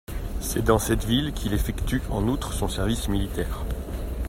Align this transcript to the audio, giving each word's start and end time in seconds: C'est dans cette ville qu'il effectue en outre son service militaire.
C'est 0.39 0.63
dans 0.63 0.79
cette 0.79 1.03
ville 1.05 1.31
qu'il 1.31 1.53
effectue 1.53 2.01
en 2.09 2.27
outre 2.27 2.53
son 2.53 2.67
service 2.67 3.07
militaire. 3.07 3.63